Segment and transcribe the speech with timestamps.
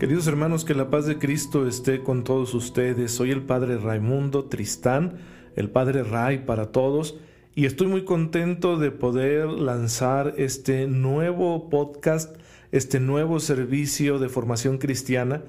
[0.00, 3.12] Queridos hermanos, que la paz de Cristo esté con todos ustedes.
[3.12, 5.18] Soy el Padre Raimundo Tristán,
[5.56, 7.18] el Padre Ray para todos,
[7.54, 12.34] y estoy muy contento de poder lanzar este nuevo podcast,
[12.72, 15.42] este nuevo servicio de formación cristiana,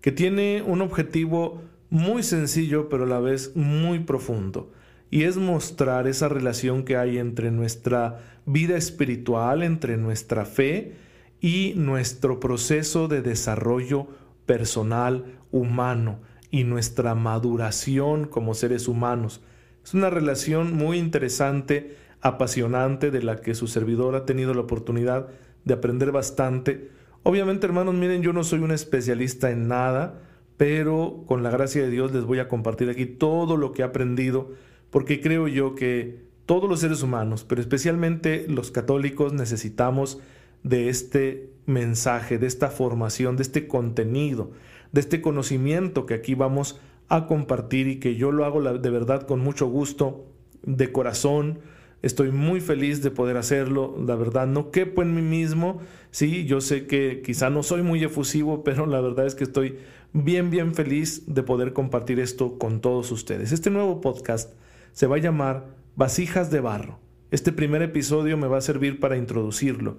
[0.00, 4.70] que tiene un objetivo muy sencillo, pero a la vez muy profundo,
[5.10, 10.94] y es mostrar esa relación que hay entre nuestra vida espiritual, entre nuestra fe,
[11.40, 14.06] y nuestro proceso de desarrollo
[14.46, 16.20] personal, humano
[16.50, 19.42] y nuestra maduración como seres humanos.
[19.84, 25.28] Es una relación muy interesante, apasionante, de la que su servidor ha tenido la oportunidad
[25.64, 26.90] de aprender bastante.
[27.22, 30.22] Obviamente, hermanos, miren, yo no soy un especialista en nada,
[30.56, 33.84] pero con la gracia de Dios les voy a compartir aquí todo lo que he
[33.84, 34.52] aprendido,
[34.90, 40.20] porque creo yo que todos los seres humanos, pero especialmente los católicos, necesitamos
[40.66, 44.50] de este mensaje, de esta formación, de este contenido,
[44.90, 49.28] de este conocimiento que aquí vamos a compartir y que yo lo hago de verdad
[49.28, 50.26] con mucho gusto,
[50.64, 51.60] de corazón.
[52.02, 56.60] Estoy muy feliz de poder hacerlo, la verdad no quepo en mí mismo, sí, yo
[56.60, 59.78] sé que quizá no soy muy efusivo, pero la verdad es que estoy
[60.12, 63.52] bien, bien feliz de poder compartir esto con todos ustedes.
[63.52, 64.52] Este nuevo podcast
[64.92, 66.98] se va a llamar Vasijas de Barro.
[67.30, 69.98] Este primer episodio me va a servir para introducirlo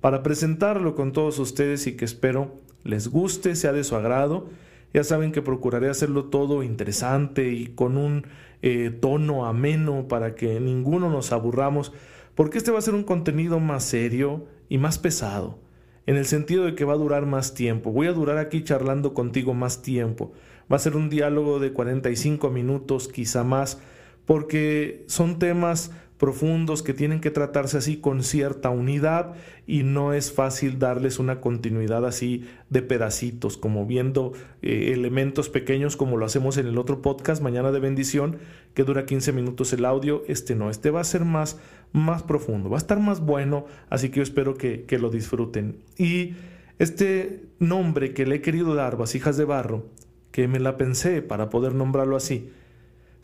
[0.00, 4.48] para presentarlo con todos ustedes y que espero les guste, sea de su agrado.
[4.94, 8.26] Ya saben que procuraré hacerlo todo interesante y con un
[8.62, 11.92] eh, tono ameno para que ninguno nos aburramos,
[12.34, 15.58] porque este va a ser un contenido más serio y más pesado,
[16.06, 17.92] en el sentido de que va a durar más tiempo.
[17.92, 20.32] Voy a durar aquí charlando contigo más tiempo.
[20.72, 23.80] Va a ser un diálogo de 45 minutos, quizá más,
[24.24, 29.34] porque son temas profundos que tienen que tratarse así con cierta unidad
[29.66, 35.96] y no es fácil darles una continuidad así de pedacitos, como viendo eh, elementos pequeños
[35.96, 38.38] como lo hacemos en el otro podcast, Mañana de Bendición,
[38.74, 40.24] que dura 15 minutos el audio.
[40.26, 41.58] Este no, este va a ser más,
[41.92, 45.78] más profundo, va a estar más bueno, así que yo espero que, que lo disfruten.
[45.96, 46.34] Y
[46.78, 49.86] este nombre que le he querido dar, Vasijas de Barro,
[50.32, 52.50] que me la pensé para poder nombrarlo así,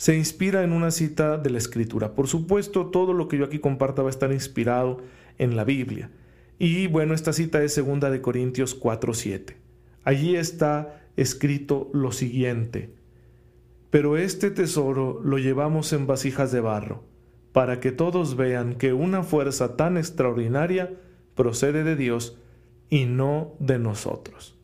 [0.04, 2.14] se inspira en una cita de la Escritura.
[2.14, 4.98] Por supuesto, todo lo que yo aquí comparta va a estar inspirado
[5.38, 6.10] en la Biblia.
[6.58, 9.56] Y bueno, esta cita es segunda de Corintios 4:7.
[10.04, 12.90] Allí está escrito lo siguiente:
[13.88, 17.04] Pero este tesoro lo llevamos en vasijas de barro,
[17.52, 20.92] para que todos vean que una fuerza tan extraordinaria
[21.34, 22.36] procede de Dios
[22.90, 24.54] y no de nosotros.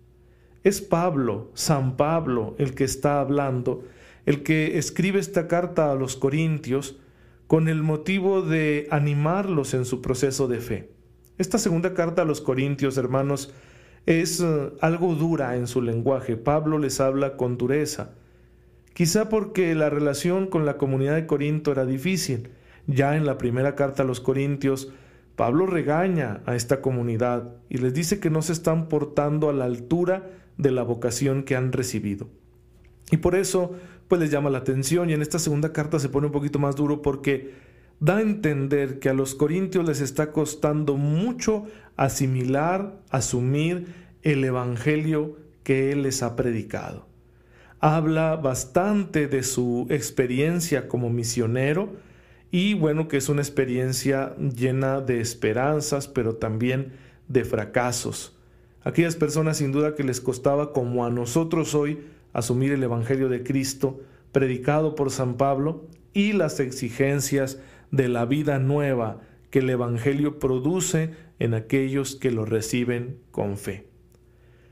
[0.64, 3.84] Es Pablo, San Pablo, el que está hablando
[4.26, 6.98] el que escribe esta carta a los Corintios
[7.46, 10.92] con el motivo de animarlos en su proceso de fe.
[11.38, 13.52] Esta segunda carta a los Corintios, hermanos,
[14.06, 16.36] es eh, algo dura en su lenguaje.
[16.36, 18.12] Pablo les habla con dureza.
[18.94, 22.50] Quizá porque la relación con la comunidad de Corinto era difícil.
[22.86, 24.92] Ya en la primera carta a los Corintios,
[25.36, 29.64] Pablo regaña a esta comunidad y les dice que no se están portando a la
[29.64, 30.28] altura
[30.58, 32.28] de la vocación que han recibido.
[33.10, 33.74] Y por eso
[34.10, 36.74] pues les llama la atención y en esta segunda carta se pone un poquito más
[36.74, 37.52] duro porque
[38.00, 41.66] da a entender que a los corintios les está costando mucho
[41.96, 47.06] asimilar, asumir el evangelio que él les ha predicado.
[47.78, 51.92] Habla bastante de su experiencia como misionero
[52.50, 56.94] y bueno que es una experiencia llena de esperanzas pero también
[57.28, 58.36] de fracasos.
[58.82, 62.00] Aquellas personas sin duda que les costaba como a nosotros hoy
[62.32, 64.00] asumir el Evangelio de Cristo
[64.32, 67.60] predicado por San Pablo y las exigencias
[67.90, 73.88] de la vida nueva que el Evangelio produce en aquellos que lo reciben con fe.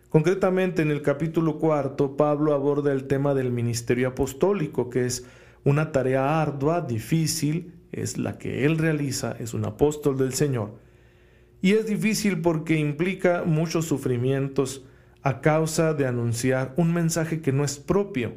[0.08, 5.26] Concretamente en el capítulo cuarto, Pablo aborda el tema del ministerio apostólico, que es
[5.64, 10.76] una tarea ardua, difícil, es la que él realiza, es un apóstol del Señor.
[11.60, 14.86] Y es difícil porque implica muchos sufrimientos,
[15.22, 18.34] a causa de anunciar un mensaje que no es propio.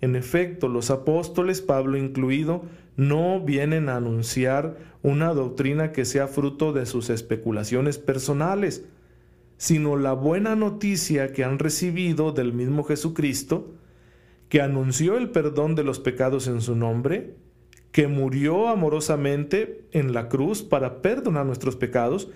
[0.00, 2.64] En efecto, los apóstoles, Pablo incluido,
[2.96, 8.84] no vienen a anunciar una doctrina que sea fruto de sus especulaciones personales,
[9.56, 13.74] sino la buena noticia que han recibido del mismo Jesucristo,
[14.48, 17.36] que anunció el perdón de los pecados en su nombre,
[17.92, 22.30] que murió amorosamente en la cruz para perdonar nuestros pecados,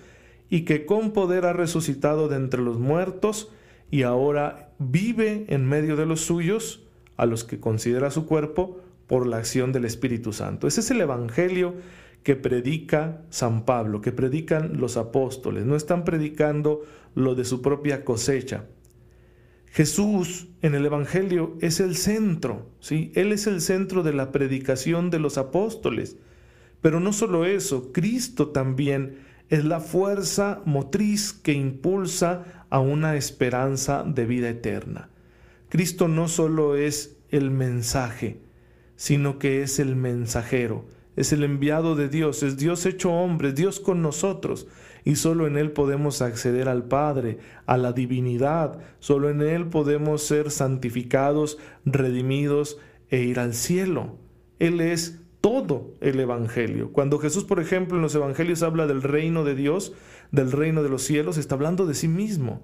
[0.49, 3.51] y que con poder ha resucitado de entre los muertos,
[3.89, 6.83] y ahora vive en medio de los suyos,
[7.15, 10.67] a los que considera su cuerpo, por la acción del Espíritu Santo.
[10.67, 11.75] Ese es el Evangelio
[12.23, 15.65] que predica San Pablo, que predican los apóstoles.
[15.65, 16.81] No están predicando
[17.15, 18.65] lo de su propia cosecha.
[19.67, 23.11] Jesús en el Evangelio es el centro, ¿sí?
[23.15, 26.17] Él es el centro de la predicación de los apóstoles.
[26.81, 34.03] Pero no solo eso, Cristo también es la fuerza motriz que impulsa a una esperanza
[34.03, 35.09] de vida eterna.
[35.69, 38.39] Cristo no solo es el mensaje,
[38.95, 40.85] sino que es el mensajero,
[41.15, 44.67] es el enviado de Dios, es Dios hecho hombre, Dios con nosotros,
[45.03, 50.23] y solo en Él podemos acceder al Padre, a la divinidad, solo en Él podemos
[50.23, 52.77] ser santificados, redimidos
[53.09, 54.17] e ir al cielo.
[54.59, 56.91] Él es todo el Evangelio.
[56.91, 59.93] Cuando Jesús, por ejemplo, en los Evangelios habla del reino de Dios,
[60.29, 62.63] del reino de los cielos, está hablando de sí mismo.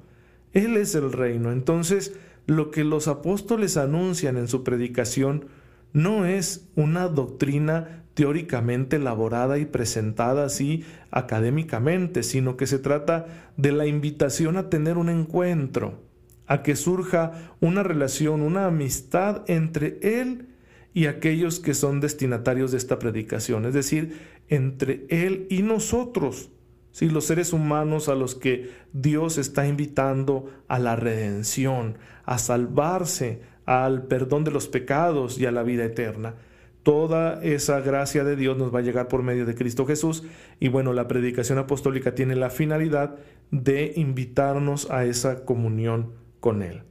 [0.52, 1.54] Él es el reino.
[1.54, 2.14] Entonces,
[2.46, 5.46] lo que los apóstoles anuncian en su predicación
[5.94, 13.72] no es una doctrina teóricamente elaborada y presentada así académicamente, sino que se trata de
[13.72, 16.02] la invitación a tener un encuentro,
[16.48, 20.50] a que surja una relación, una amistad entre Él
[20.94, 26.52] y aquellos que son destinatarios de esta predicación, es decir, entre Él y nosotros,
[26.92, 33.42] si los seres humanos a los que Dios está invitando a la redención, a salvarse,
[33.66, 36.36] al perdón de los pecados y a la vida eterna.
[36.84, 40.24] Toda esa gracia de Dios nos va a llegar por medio de Cristo Jesús
[40.60, 43.16] y bueno, la predicación apostólica tiene la finalidad
[43.52, 46.12] de invitarnos a esa comunión
[46.42, 46.84] con Él.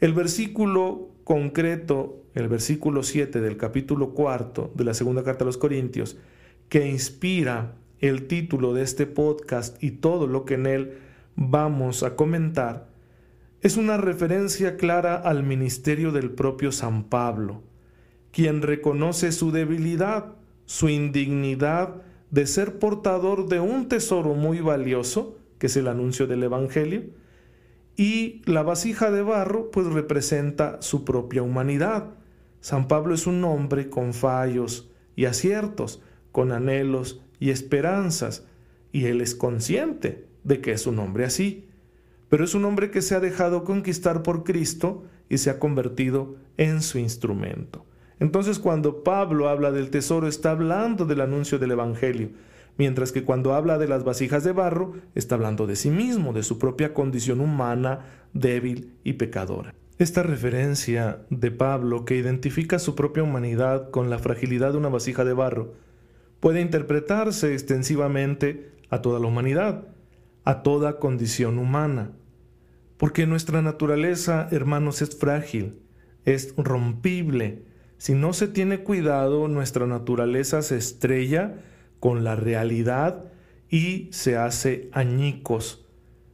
[0.00, 5.56] El versículo concreto, el versículo 7 del capítulo cuarto de la segunda carta a los
[5.56, 6.18] Corintios,
[6.68, 10.98] que inspira el título de este podcast y todo lo que en él
[11.34, 12.88] vamos a comentar,
[13.62, 17.62] es una referencia clara al ministerio del propio San Pablo,
[18.32, 20.34] quien reconoce su debilidad,
[20.66, 26.42] su indignidad de ser portador de un tesoro muy valioso, que es el anuncio del
[26.42, 27.04] Evangelio,
[27.96, 32.10] y la vasija de barro pues representa su propia humanidad.
[32.66, 38.44] San Pablo es un hombre con fallos y aciertos, con anhelos y esperanzas,
[38.90, 41.68] y él es consciente de que es un hombre así.
[42.28, 46.38] Pero es un hombre que se ha dejado conquistar por Cristo y se ha convertido
[46.56, 47.86] en su instrumento.
[48.18, 52.30] Entonces cuando Pablo habla del tesoro está hablando del anuncio del Evangelio,
[52.78, 56.42] mientras que cuando habla de las vasijas de barro está hablando de sí mismo, de
[56.42, 59.72] su propia condición humana, débil y pecadora.
[59.98, 65.24] Esta referencia de Pablo que identifica su propia humanidad con la fragilidad de una vasija
[65.24, 65.72] de barro
[66.38, 69.84] puede interpretarse extensivamente a toda la humanidad,
[70.44, 72.12] a toda condición humana,
[72.98, 75.80] porque nuestra naturaleza, hermanos, es frágil,
[76.26, 77.62] es rompible.
[77.96, 81.54] Si no se tiene cuidado, nuestra naturaleza se estrella
[82.00, 83.24] con la realidad
[83.70, 85.86] y se hace añicos,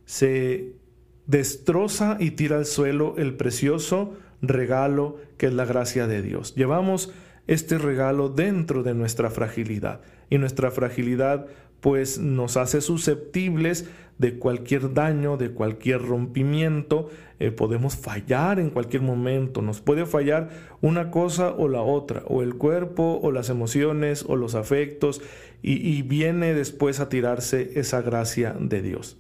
[0.04, 0.82] se
[1.26, 6.55] destroza y tira al suelo el precioso regalo que es la gracia de Dios.
[6.55, 7.12] Llevamos
[7.47, 10.00] este regalo dentro de nuestra fragilidad
[10.31, 11.47] y nuestra fragilidad
[11.81, 13.88] pues nos hace susceptibles
[14.19, 17.11] de cualquier daño, de cualquier rompimiento,
[17.41, 20.50] eh, podemos fallar en cualquier momento, nos puede fallar
[20.81, 25.23] una cosa o la otra, o el cuerpo, o las emociones, o los afectos,
[25.61, 29.19] y, y viene después a tirarse esa gracia de Dios.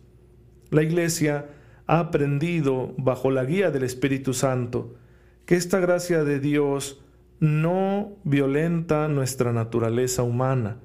[0.70, 1.46] La iglesia
[1.92, 4.94] ha aprendido, bajo la guía del Espíritu Santo,
[5.44, 7.02] que esta gracia de Dios
[7.38, 10.78] no violenta nuestra naturaleza humana,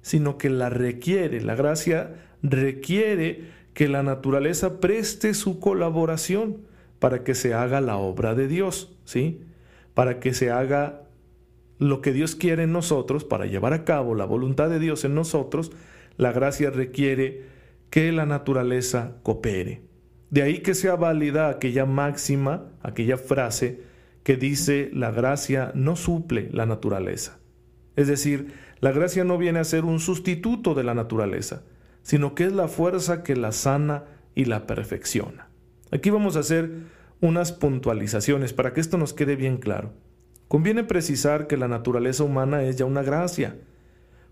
[0.00, 1.40] sino que la requiere.
[1.40, 6.58] La gracia requiere que la naturaleza preste su colaboración
[7.00, 9.40] para que se haga la obra de Dios, ¿sí?
[9.92, 11.02] Para que se haga
[11.80, 15.16] lo que Dios quiere en nosotros, para llevar a cabo la voluntad de Dios en
[15.16, 15.72] nosotros,
[16.16, 17.42] la gracia requiere
[17.90, 19.93] que la naturaleza coopere.
[20.34, 23.82] De ahí que sea válida aquella máxima, aquella frase
[24.24, 27.38] que dice la gracia no suple la naturaleza.
[27.94, 31.62] Es decir, la gracia no viene a ser un sustituto de la naturaleza,
[32.02, 35.50] sino que es la fuerza que la sana y la perfecciona.
[35.92, 36.78] Aquí vamos a hacer
[37.20, 39.92] unas puntualizaciones para que esto nos quede bien claro.
[40.48, 43.56] Conviene precisar que la naturaleza humana es ya una gracia,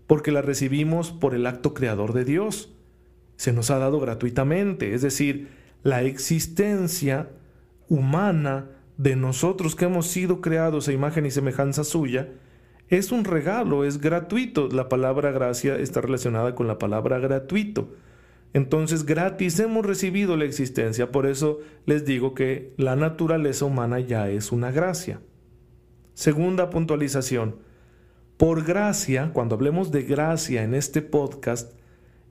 [0.07, 2.75] porque la recibimos por el acto creador de Dios.
[3.37, 7.29] Se nos ha dado gratuitamente, es decir, la existencia
[7.89, 12.29] humana de nosotros que hemos sido creados a imagen y semejanza suya,
[12.89, 14.67] es un regalo, es gratuito.
[14.69, 17.93] La palabra gracia está relacionada con la palabra gratuito.
[18.53, 21.11] Entonces, gratis hemos recibido la existencia.
[21.11, 25.21] Por eso les digo que la naturaleza humana ya es una gracia.
[26.13, 27.55] Segunda puntualización.
[28.37, 31.73] Por gracia, cuando hablemos de gracia en este podcast,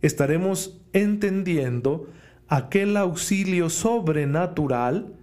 [0.00, 2.06] estaremos entendiendo
[2.52, 5.14] aquel auxilio sobrenatural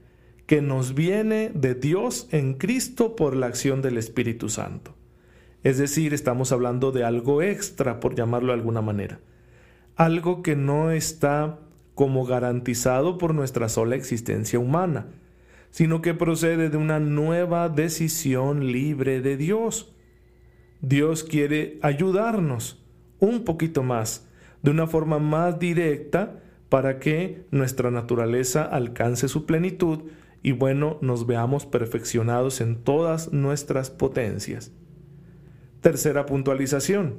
[0.48, 4.96] que nos viene de Dios en Cristo por la acción del Espíritu Santo.
[5.64, 9.20] Es decir, estamos hablando de algo extra, por llamarlo de alguna manera.
[9.96, 11.60] Algo que no está
[11.94, 15.06] como garantizado por nuestra sola existencia humana,
[15.70, 19.94] sino que procede de una nueva decisión libre de Dios.
[20.82, 22.84] Dios quiere ayudarnos
[23.20, 24.28] un poquito más,
[24.64, 26.39] de una forma más directa,
[26.70, 30.04] para que nuestra naturaleza alcance su plenitud
[30.42, 34.72] y bueno, nos veamos perfeccionados en todas nuestras potencias.
[35.82, 37.18] Tercera puntualización.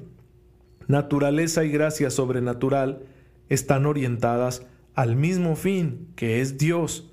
[0.87, 3.05] Naturaleza y gracia sobrenatural
[3.49, 7.13] están orientadas al mismo fin, que es Dios.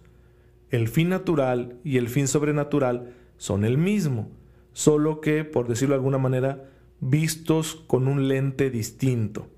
[0.69, 4.31] El fin natural y el fin sobrenatural son el mismo,
[4.73, 9.49] solo que, por decirlo de alguna manera, vistos con un lente distinto.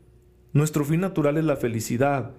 [0.51, 2.33] Nuestro fin natural es la felicidad,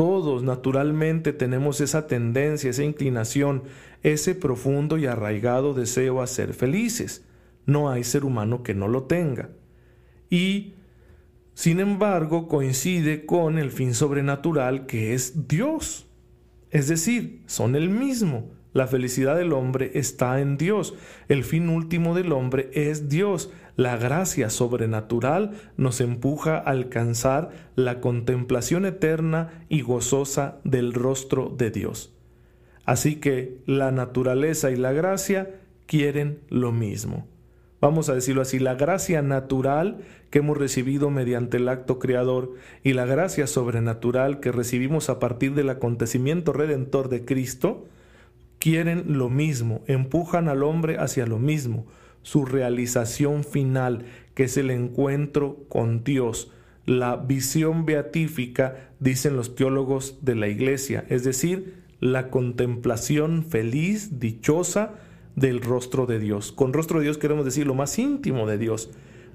[0.00, 3.64] todos naturalmente tenemos esa tendencia, esa inclinación,
[4.02, 7.22] ese profundo y arraigado deseo a ser felices.
[7.66, 9.50] No hay ser humano que no lo tenga.
[10.30, 10.72] Y,
[11.52, 16.08] sin embargo, coincide con el fin sobrenatural que es Dios.
[16.70, 18.52] Es decir, son el mismo.
[18.72, 20.94] La felicidad del hombre está en Dios.
[21.28, 23.50] El fin último del hombre es Dios.
[23.80, 31.70] La gracia sobrenatural nos empuja a alcanzar la contemplación eterna y gozosa del rostro de
[31.70, 32.14] Dios.
[32.84, 35.54] Así que la naturaleza y la gracia
[35.86, 37.26] quieren lo mismo.
[37.80, 42.92] Vamos a decirlo así, la gracia natural que hemos recibido mediante el acto creador y
[42.92, 47.86] la gracia sobrenatural que recibimos a partir del acontecimiento redentor de Cristo,
[48.58, 51.86] quieren lo mismo, empujan al hombre hacia lo mismo,
[52.22, 56.52] su realización final, que es el encuentro con Dios,
[56.86, 64.94] la visión beatífica, dicen los teólogos de la iglesia, es decir, la contemplación feliz, dichosa
[65.36, 66.52] del rostro de Dios.
[66.52, 68.90] Con rostro de Dios queremos decir lo más íntimo de Dios,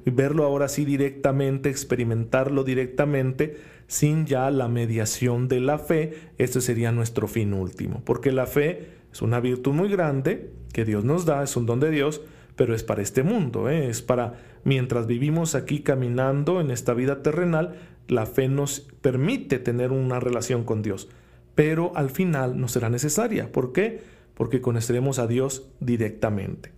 [0.05, 6.91] verlo ahora sí directamente, experimentarlo directamente, sin ya la mediación de la fe, este sería
[6.91, 11.43] nuestro fin último, porque la fe es una virtud muy grande que Dios nos da,
[11.43, 12.21] es un don de Dios,
[12.55, 13.89] pero es para este mundo, ¿eh?
[13.89, 17.75] es para mientras vivimos aquí caminando en esta vida terrenal,
[18.07, 21.09] la fe nos permite tener una relación con Dios,
[21.55, 23.51] pero al final no será necesaria.
[23.51, 24.01] ¿Por qué?
[24.35, 26.71] Porque conoceremos a Dios directamente.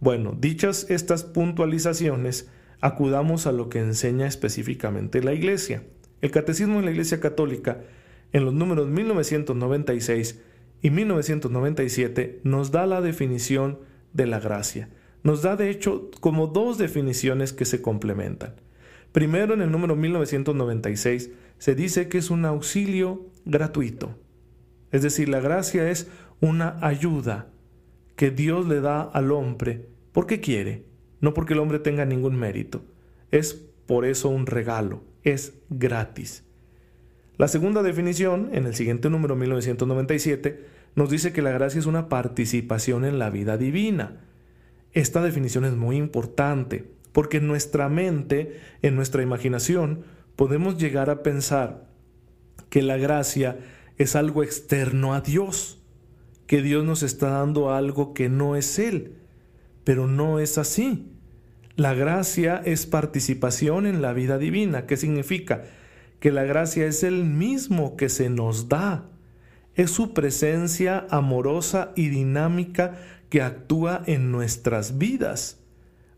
[0.00, 5.84] Bueno, dichas estas puntualizaciones, acudamos a lo que enseña específicamente la Iglesia.
[6.20, 7.80] El Catecismo de la Iglesia Católica,
[8.32, 10.40] en los números 1996,
[10.82, 13.78] y 1997 nos da la definición
[14.14, 14.88] de la gracia.
[15.22, 18.54] Nos da de hecho como dos definiciones que se complementan.
[19.12, 24.18] Primero, en el número 1996 se dice que es un auxilio gratuito.
[24.90, 26.08] Es decir, la gracia es
[26.40, 27.48] una ayuda
[28.16, 30.84] que Dios le da al hombre porque quiere,
[31.20, 32.84] no porque el hombre tenga ningún mérito.
[33.30, 33.54] Es
[33.86, 36.44] por eso un regalo, es gratis.
[37.36, 42.08] La segunda definición, en el siguiente número 1997, nos dice que la gracia es una
[42.08, 44.20] participación en la vida divina.
[44.92, 50.04] Esta definición es muy importante porque en nuestra mente, en nuestra imaginación,
[50.36, 51.86] podemos llegar a pensar
[52.70, 53.58] que la gracia
[53.98, 55.80] es algo externo a Dios,
[56.46, 59.16] que Dios nos está dando algo que no es Él,
[59.84, 61.12] pero no es así.
[61.76, 64.86] La gracia es participación en la vida divina.
[64.86, 65.64] ¿Qué significa?
[66.20, 69.10] Que la gracia es el mismo que se nos da
[69.74, 75.60] es su presencia amorosa y dinámica que actúa en nuestras vidas.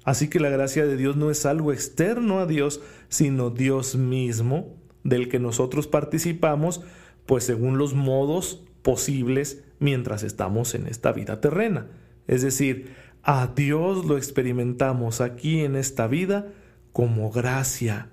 [0.04, 4.76] Así que la gracia de Dios no es algo externo a Dios, sino Dios mismo,
[5.02, 6.82] del que nosotros participamos,
[7.26, 11.88] pues según los modos posibles mientras estamos en esta vida terrena.
[12.28, 16.52] Es decir, a Dios lo experimentamos aquí en esta vida
[16.92, 18.10] como gracia,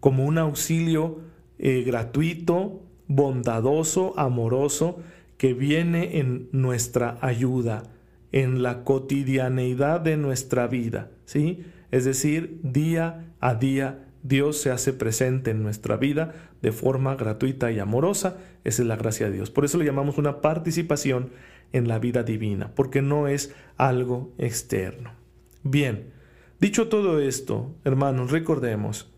[0.00, 1.20] como un auxilio
[1.58, 5.00] eh, gratuito, bondadoso, amoroso,
[5.36, 7.84] que viene en nuestra ayuda,
[8.32, 11.64] en la cotidianeidad de nuestra vida, ¿sí?
[11.90, 17.70] Es decir, día a día Dios se hace presente en nuestra vida de forma gratuita
[17.70, 18.36] y amorosa.
[18.64, 19.50] Esa es la gracia de Dios.
[19.50, 21.30] Por eso le llamamos una participación
[21.72, 25.12] en la vida divina, porque no es algo externo.
[25.62, 26.10] Bien,
[26.60, 29.12] dicho todo esto, hermanos, recordemos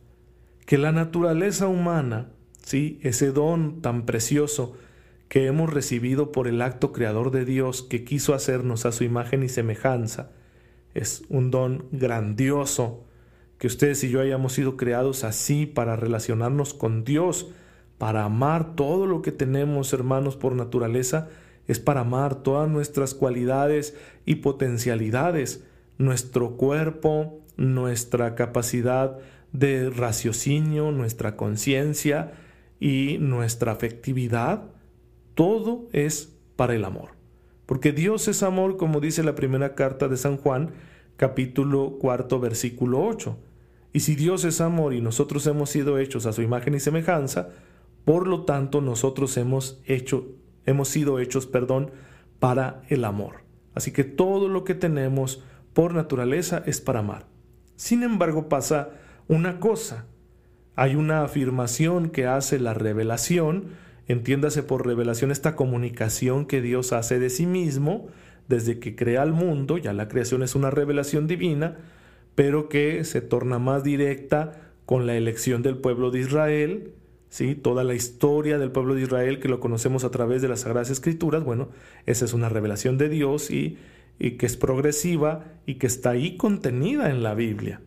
[0.66, 2.30] que la naturaleza humana
[2.62, 2.99] ¿sí?
[3.02, 4.76] ese don tan precioso
[5.29, 9.45] que hemos recibido por el acto creador de Dios que quiso hacernos a su imagen
[9.45, 10.33] y semejanza.
[10.93, 13.05] Es un don grandioso
[13.59, 17.50] que ustedes y yo hayamos sido creados así para relacionarnos con Dios,
[17.97, 21.29] para amar todo lo que tenemos, hermanos, por naturaleza,
[21.69, 25.62] es para amar todas nuestras cualidades y potencialidades,
[25.99, 29.19] nuestro cuerpo, nuestra capacidad
[29.52, 32.33] de raciocinio, nuestra conciencia
[32.80, 34.64] y nuestra afectividad,
[35.34, 37.10] todo es para el amor.
[37.66, 40.72] Porque Dios es amor, como dice la primera carta de San Juan,
[41.16, 43.38] capítulo cuarto, versículo 8.
[43.92, 47.50] Y si Dios es amor y nosotros hemos sido hechos a su imagen y semejanza,
[48.04, 50.26] por lo tanto nosotros hemos hecho,
[50.64, 51.92] hemos sido hechos, perdón,
[52.38, 53.44] para el amor.
[53.75, 57.26] Así que todo lo que tenemos por naturaleza es para amar.
[57.76, 58.90] Sin embargo, pasa
[59.28, 60.07] una cosa.
[60.76, 63.64] Hay una afirmación que hace la revelación,
[64.09, 68.09] entiéndase por revelación esta comunicación que Dios hace de sí mismo
[68.48, 71.76] desde que crea el mundo, ya la creación es una revelación divina,
[72.35, 76.92] pero que se torna más directa con la elección del pueblo de Israel,
[77.28, 77.54] ¿sí?
[77.54, 80.90] toda la historia del pueblo de Israel que lo conocemos a través de las Sagradas
[80.90, 81.68] Escrituras, bueno,
[82.06, 83.78] esa es una revelación de Dios y,
[84.18, 87.80] y que es progresiva y que está ahí contenida en la Biblia.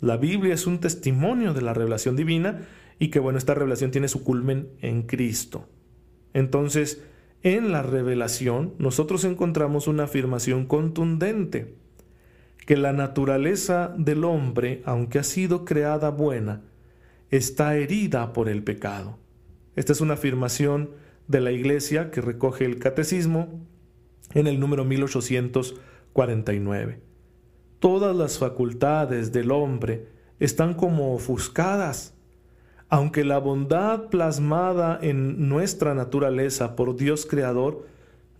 [0.00, 2.66] La Biblia es un testimonio de la revelación divina
[2.98, 5.68] y que bueno, esta revelación tiene su culmen en Cristo.
[6.32, 7.02] Entonces,
[7.42, 11.74] en la revelación nosotros encontramos una afirmación contundente,
[12.66, 16.62] que la naturaleza del hombre, aunque ha sido creada buena,
[17.30, 19.18] está herida por el pecado.
[19.76, 20.90] Esta es una afirmación
[21.26, 23.60] de la Iglesia que recoge el Catecismo
[24.34, 27.09] en el número 1849.
[27.80, 30.06] Todas las facultades del hombre
[30.38, 32.14] están como ofuscadas
[32.90, 37.86] aunque la bondad plasmada en nuestra naturaleza por Dios Creador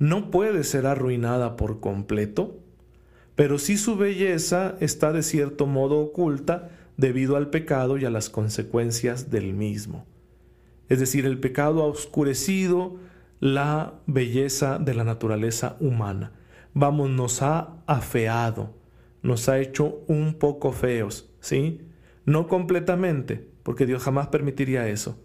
[0.01, 2.59] no puede ser arruinada por completo,
[3.37, 8.29] pero sí su belleza está de cierto modo oculta debido al pecado y a las
[8.29, 10.05] consecuencias del mismo.
[10.89, 12.97] Es decir, el pecado ha oscurecido
[13.39, 16.33] la belleza de la naturaleza humana.
[16.75, 18.75] Vamos, nos ha afeado,
[19.23, 21.81] nos ha hecho un poco feos, ¿sí?
[22.25, 25.19] No completamente, porque Dios jamás permitiría eso.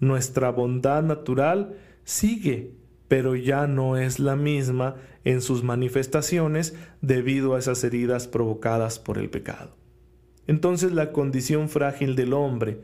[0.00, 2.72] Nuestra bondad natural sigue,
[3.08, 9.18] pero ya no es la misma en sus manifestaciones debido a esas heridas provocadas por
[9.18, 9.76] el pecado.
[10.46, 12.80] Entonces la condición frágil del hombre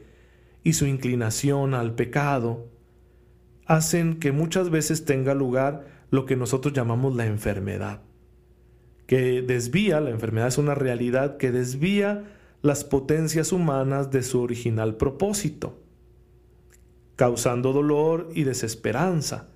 [0.62, 2.68] y su inclinación al pecado
[3.66, 8.02] hacen que muchas veces tenga lugar lo que nosotros llamamos la enfermedad,
[9.10, 12.26] que desvía, la enfermedad es una realidad que desvía
[12.62, 15.80] las potencias humanas de su original propósito,
[17.16, 19.48] causando dolor y desesperanza.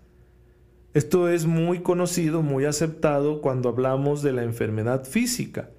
[0.92, 5.70] Esto es muy conocido, muy aceptado cuando hablamos de la enfermedad física.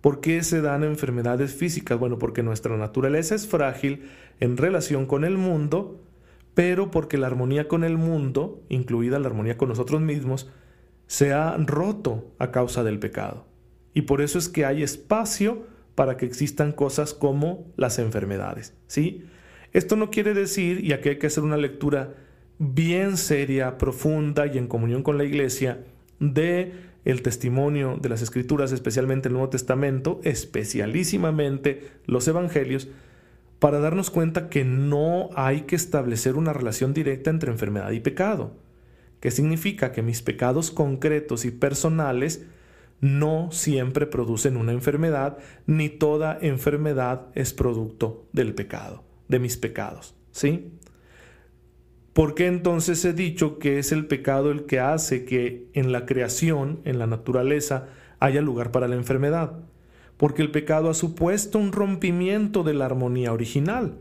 [0.00, 2.00] ¿Por qué se dan enfermedades físicas?
[2.00, 4.08] Bueno, porque nuestra naturaleza es frágil
[4.40, 6.00] en relación con el mundo,
[6.54, 10.50] pero porque la armonía con el mundo, incluida la armonía con nosotros mismos,
[11.06, 13.46] se ha roto a causa del pecado.
[13.94, 15.64] Y por eso es que hay espacio
[15.94, 19.24] para que existan cosas como las enfermedades, ¿sí?
[19.72, 22.14] Esto no quiere decir, y aquí hay que hacer una lectura
[22.58, 25.84] bien seria, profunda y en comunión con la iglesia
[26.18, 26.72] de
[27.04, 32.88] el testimonio de las escrituras, especialmente el Nuevo Testamento, especialísimamente los evangelios,
[33.58, 38.56] para darnos cuenta que no hay que establecer una relación directa entre enfermedad y pecado.
[39.26, 39.90] ¿Qué significa?
[39.90, 42.46] Que mis pecados concretos y personales
[43.00, 50.14] no siempre producen una enfermedad, ni toda enfermedad es producto del pecado, de mis pecados.
[50.30, 50.70] ¿Sí?
[52.12, 56.06] ¿Por qué entonces he dicho que es el pecado el que hace que en la
[56.06, 57.88] creación, en la naturaleza,
[58.20, 59.58] haya lugar para la enfermedad?
[60.18, 63.98] Porque el pecado ha supuesto un rompimiento de la armonía original.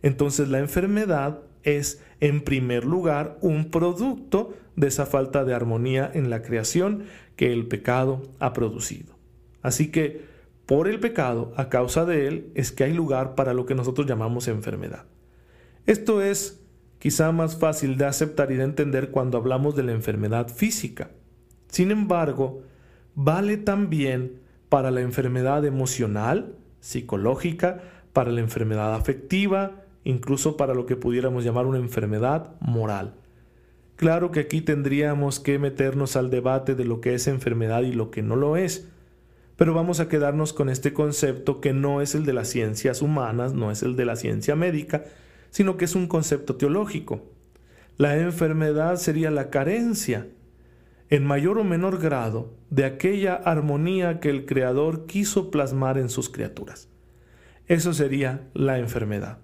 [0.00, 6.30] Entonces la enfermedad es, en primer lugar, un producto de esa falta de armonía en
[6.30, 7.04] la creación
[7.36, 9.16] que el pecado ha producido.
[9.62, 10.28] Así que
[10.66, 14.06] por el pecado, a causa de él, es que hay lugar para lo que nosotros
[14.06, 15.04] llamamos enfermedad.
[15.84, 16.60] Esto es
[17.00, 21.10] quizá más fácil de aceptar y de entender cuando hablamos de la enfermedad física.
[21.66, 22.62] Sin embargo,
[23.16, 30.96] vale también para la enfermedad emocional, psicológica, para la enfermedad afectiva, incluso para lo que
[30.96, 33.14] pudiéramos llamar una enfermedad moral.
[33.96, 38.10] Claro que aquí tendríamos que meternos al debate de lo que es enfermedad y lo
[38.10, 38.88] que no lo es,
[39.56, 43.52] pero vamos a quedarnos con este concepto que no es el de las ciencias humanas,
[43.52, 45.04] no es el de la ciencia médica,
[45.50, 47.26] sino que es un concepto teológico.
[47.98, 50.28] La enfermedad sería la carencia,
[51.10, 56.30] en mayor o menor grado, de aquella armonía que el Creador quiso plasmar en sus
[56.30, 56.88] criaturas.
[57.66, 59.40] Eso sería la enfermedad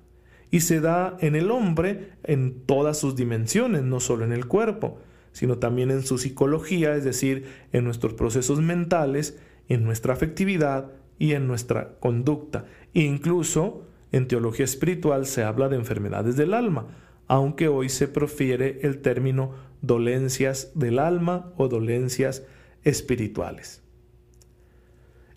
[0.50, 4.98] y se da en el hombre en todas sus dimensiones, no solo en el cuerpo,
[5.32, 11.32] sino también en su psicología, es decir, en nuestros procesos mentales, en nuestra afectividad y
[11.32, 12.66] en nuestra conducta.
[12.94, 16.86] incluso en teología espiritual se habla de enfermedades del alma,
[17.26, 22.44] aunque hoy se profiere el término dolencias del alma o dolencias
[22.84, 23.82] espirituales.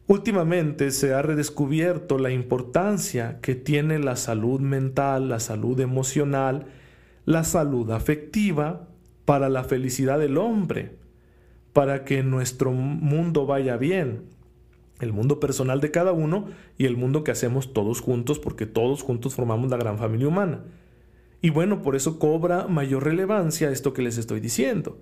[0.10, 6.66] Últimamente se ha redescubierto la importancia que tiene la salud mental, la salud emocional,
[7.26, 8.88] la salud afectiva
[9.26, 10.96] para la felicidad del hombre,
[11.74, 14.24] para que nuestro mundo vaya bien,
[15.00, 19.04] el mundo personal de cada uno y el mundo que hacemos todos juntos, porque todos
[19.04, 20.64] juntos formamos la gran familia humana.
[21.40, 24.98] Y bueno, por eso cobra mayor relevancia esto que les estoy diciendo,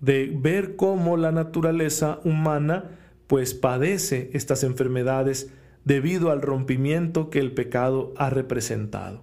[0.00, 2.92] de ver cómo la naturaleza humana
[3.26, 5.52] pues padece estas enfermedades
[5.84, 9.22] debido al rompimiento que el pecado ha representado.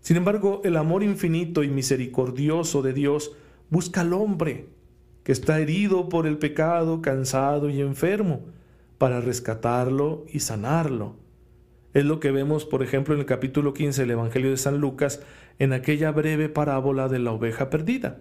[0.00, 3.32] Sin embargo, el amor infinito y misericordioso de Dios
[3.70, 4.68] busca al hombre,
[5.22, 8.42] que está herido por el pecado, cansado y enfermo,
[8.98, 11.16] para rescatarlo y sanarlo.
[11.94, 15.22] Es lo que vemos, por ejemplo, en el capítulo 15 del Evangelio de San Lucas,
[15.58, 18.20] en aquella breve parábola de la oveja perdida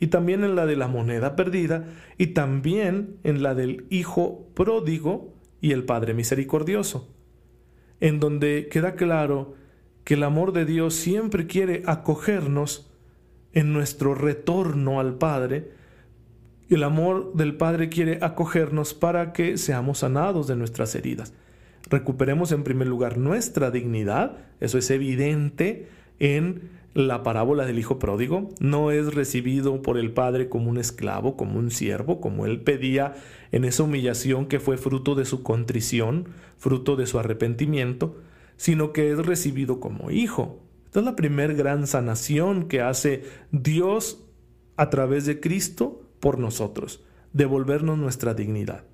[0.00, 1.84] y también en la de la moneda perdida,
[2.16, 7.14] y también en la del Hijo pródigo y el Padre misericordioso,
[8.00, 9.54] en donde queda claro
[10.04, 12.90] que el amor de Dios siempre quiere acogernos
[13.52, 15.72] en nuestro retorno al Padre,
[16.70, 21.34] el amor del Padre quiere acogernos para que seamos sanados de nuestras heridas.
[21.90, 25.88] Recuperemos en primer lugar nuestra dignidad, eso es evidente
[26.20, 31.36] en la parábola del hijo pródigo no es recibido por el padre como un esclavo,
[31.36, 33.14] como un siervo, como él pedía
[33.52, 38.16] en esa humillación que fue fruto de su contrición, fruto de su arrepentimiento,
[38.56, 40.60] sino que es recibido como hijo.
[40.86, 43.22] Esta es la primera gran sanación que hace
[43.52, 44.26] Dios
[44.76, 48.84] a través de Cristo por nosotros, devolvernos nuestra dignidad.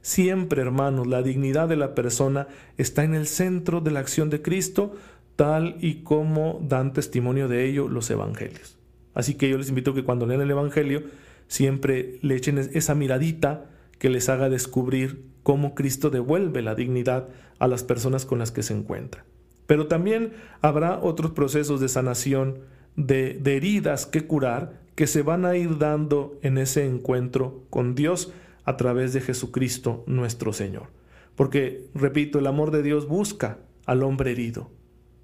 [0.00, 4.42] Siempre, hermanos, la dignidad de la persona está en el centro de la acción de
[4.42, 4.94] Cristo,
[5.36, 8.78] tal y como dan testimonio de ello los evangelios.
[9.14, 11.02] Así que yo les invito que cuando lean el Evangelio
[11.48, 13.66] siempre le echen esa miradita
[13.98, 18.62] que les haga descubrir cómo Cristo devuelve la dignidad a las personas con las que
[18.62, 19.24] se encuentra.
[19.66, 22.60] Pero también habrá otros procesos de sanación,
[22.96, 27.94] de, de heridas que curar, que se van a ir dando en ese encuentro con
[27.94, 28.32] Dios
[28.64, 30.88] a través de Jesucristo nuestro Señor.
[31.34, 34.70] Porque, repito, el amor de Dios busca al hombre herido,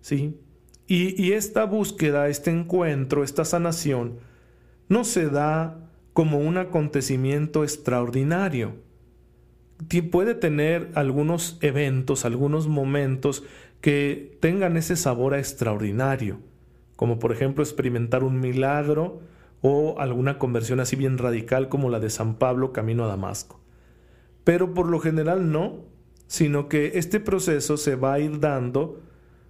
[0.08, 0.40] ¿sí?
[0.86, 4.20] Y, esta búsqueda, este encuentro, esta sanación,
[4.88, 8.76] no se da como un acontecimiento extraordinario.
[10.10, 13.44] Puede tener algunos eventos, algunos momentos
[13.82, 16.38] que tengan ese sabor extraordinario,
[16.96, 19.20] como por ejemplo experimentar un milagro
[19.60, 23.60] o alguna conversión así bien radical como la de San Pablo camino a Damasco.
[24.42, 25.84] Pero por lo general no,
[26.28, 29.02] sino que este proceso se va a ir dando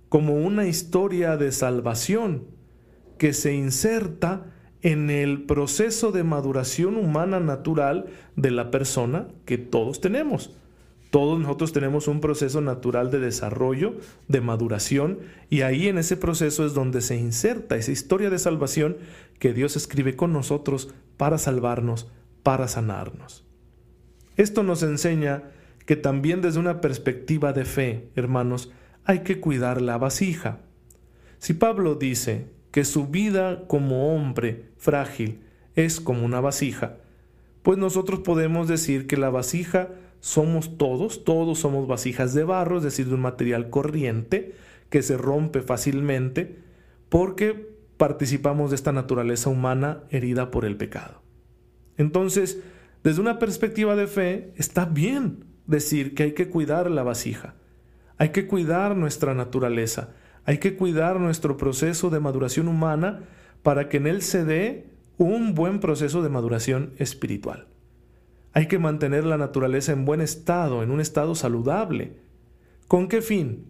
[0.08, 2.44] como una historia de salvación
[3.18, 4.46] que se inserta
[4.82, 10.56] en el proceso de maduración humana natural de la persona que todos tenemos.
[11.10, 13.96] Todos nosotros tenemos un proceso natural de desarrollo,
[14.28, 18.98] de maduración, y ahí en ese proceso es donde se inserta esa historia de salvación
[19.38, 22.10] que Dios escribe con nosotros para salvarnos,
[22.42, 23.44] para sanarnos.
[24.36, 25.44] Esto nos enseña
[25.86, 28.70] que también desde una perspectiva de fe, hermanos,
[29.08, 30.60] hay que cuidar la vasija.
[31.38, 35.40] Si Pablo dice que su vida como hombre frágil
[35.74, 36.98] es como una vasija,
[37.62, 39.88] pues nosotros podemos decir que la vasija
[40.20, 44.54] somos todos, todos somos vasijas de barro, es decir, de un material corriente
[44.90, 46.58] que se rompe fácilmente
[47.08, 51.22] porque participamos de esta naturaleza humana herida por el pecado.
[51.96, 52.58] Entonces,
[53.02, 57.54] desde una perspectiva de fe, está bien decir que hay que cuidar la vasija.
[58.18, 60.10] Hay que cuidar nuestra naturaleza,
[60.44, 63.20] hay que cuidar nuestro proceso de maduración humana
[63.62, 64.86] para que en él se dé
[65.18, 67.68] un buen proceso de maduración espiritual.
[68.52, 72.16] Hay que mantener la naturaleza en buen estado, en un estado saludable.
[72.88, 73.66] ¿Con qué fin?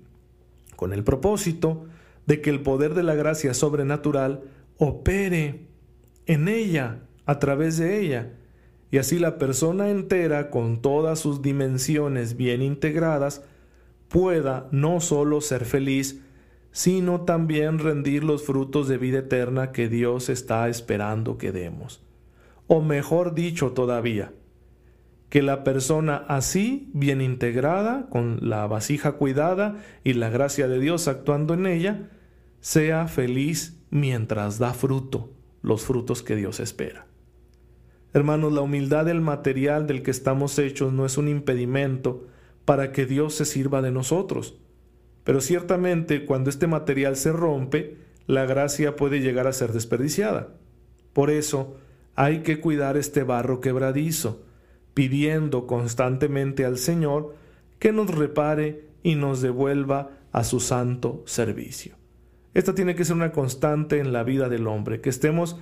[0.77, 1.87] Con el propósito
[2.27, 4.45] de que el poder de la gracia sobrenatural
[4.77, 5.67] opere
[6.27, 8.35] en ella, a través de ella,
[8.91, 13.43] y así la persona entera, con todas sus dimensiones bien integradas,
[14.09, 16.23] pueda no solo ser feliz,
[16.73, 22.03] sino también rendir los frutos de vida eterna que Dios está esperando que demos.
[22.67, 24.33] O mejor dicho todavía,
[25.29, 31.09] que la persona así, bien integrada, con la vasija cuidada y la gracia de Dios
[31.09, 32.11] actuando en ella,
[32.61, 35.31] sea feliz mientras da fruto,
[35.63, 37.07] los frutos que Dios espera.
[38.15, 42.27] Hermanos, la humildad del material del que estamos hechos no es un impedimento
[42.69, 44.59] para que Dios se sirva de nosotros.
[45.25, 50.49] Pero ciertamente cuando este material se rompe, la gracia puede llegar a ser desperdiciada.
[51.15, 51.79] Por eso
[52.15, 54.45] hay que cuidar este barro quebradizo,
[54.93, 57.37] pidiendo constantemente al Señor
[57.79, 61.95] que nos repare y nos devuelva a su santo servicio.
[62.53, 65.57] Esta tiene que ser una constante en la vida del hombre, que estemos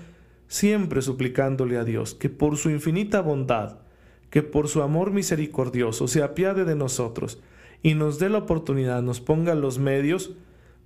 [0.48, 3.85] siempre suplicándole a Dios que por su infinita bondad,
[4.30, 7.40] que por su amor misericordioso se apiade de nosotros
[7.82, 10.32] y nos dé la oportunidad, nos ponga los medios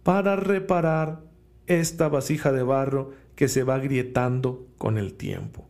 [0.02, 1.20] para reparar
[1.66, 5.66] esta vasija de barro que se va agrietando con el tiempo,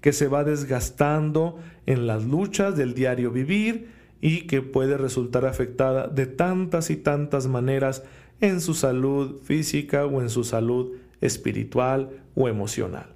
[0.00, 3.88] que se va desgastando en las luchas del diario vivir
[4.20, 8.04] y que puede resultar afectada de tantas y tantas maneras
[8.40, 13.14] en su salud física o en su salud espiritual o emocional.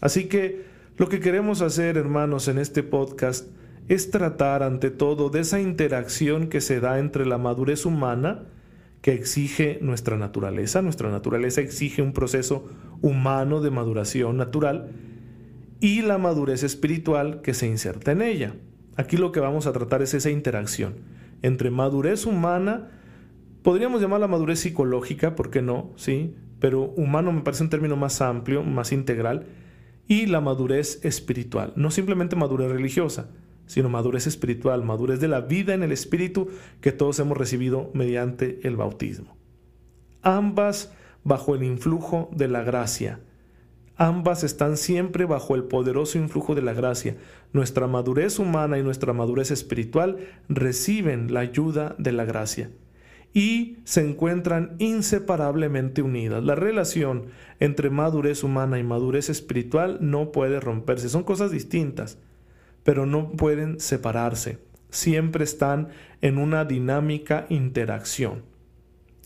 [0.00, 0.69] Así que
[1.00, 3.48] lo que queremos hacer, hermanos, en este podcast
[3.88, 8.42] es tratar ante todo de esa interacción que se da entre la madurez humana,
[9.00, 12.68] que exige nuestra naturaleza, nuestra naturaleza exige un proceso
[13.00, 14.90] humano de maduración natural,
[15.80, 18.56] y la madurez espiritual que se inserta en ella.
[18.98, 20.96] Aquí lo que vamos a tratar es esa interacción
[21.40, 22.90] entre madurez humana,
[23.62, 25.92] podríamos llamarla madurez psicológica, ¿por qué no?
[25.96, 29.46] Sí, pero humano me parece un término más amplio, más integral,
[30.10, 33.30] y la madurez espiritual, no simplemente madurez religiosa,
[33.66, 36.48] sino madurez espiritual, madurez de la vida en el espíritu
[36.80, 39.36] que todos hemos recibido mediante el bautismo.
[40.22, 40.92] Ambas
[41.22, 43.20] bajo el influjo de la gracia.
[43.94, 47.16] Ambas están siempre bajo el poderoso influjo de la gracia.
[47.52, 50.16] Nuestra madurez humana y nuestra madurez espiritual
[50.48, 52.72] reciben la ayuda de la gracia
[53.32, 56.42] y se encuentran inseparablemente unidas.
[56.42, 57.26] La relación
[57.60, 61.08] entre madurez humana y madurez espiritual no puede romperse.
[61.08, 62.18] Son cosas distintas,
[62.82, 64.58] pero no pueden separarse.
[64.90, 65.88] Siempre están
[66.20, 68.42] en una dinámica interacción.